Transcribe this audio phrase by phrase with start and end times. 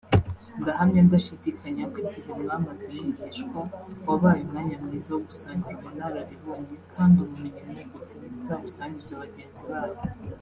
[0.61, 3.59] ″Ndahamya ndashidikanya ko igihe mwamaze mwigishwa
[4.07, 9.99] wabaye umwanya mwiza wo gusangira ubunararibonye; kandi ubumenyi mwungutse muzabusangize bagenzi banyu